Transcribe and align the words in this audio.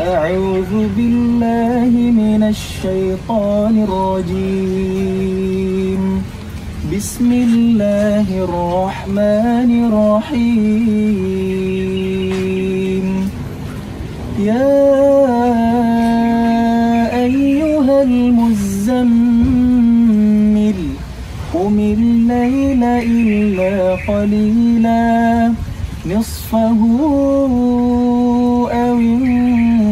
أعوذ 0.00 0.96
بالله 0.96 1.92
من 1.92 2.42
الشيطان 2.42 3.84
الرجيم. 3.84 5.22
بسم 6.88 7.32
الله 7.32 8.26
الرحمن 8.48 9.70
الرحيم. 9.88 10.80
يا 14.40 14.80
أيها 17.28 18.02
المزمل 18.02 19.20
قم 21.54 21.76
الليل 21.78 22.82
إلا 22.84 23.96
قليلا 24.08 25.52
نصفه 26.06 26.80
أو 28.72 28.96
انقص 28.96 29.39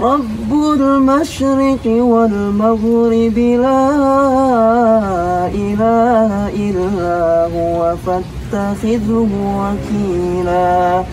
رب 0.00 0.52
المشرق 0.52 1.84
والمغرب 1.86 3.38
لا 3.38 3.86
إله 5.52 6.32
إلا 6.48 7.20
هو 7.54 7.96
فاتخذه 8.06 9.28
وكيلا. 9.60 11.04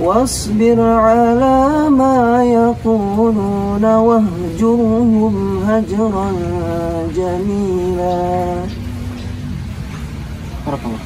واصبر 0.00 0.80
على 0.80 1.90
ما 1.90 2.44
يقولون 2.44 3.84
واهجرهم 3.84 5.34
هجرا 5.68 6.32
جميلا. 7.16 8.54
بارك 10.66 10.80
الله 10.84 10.98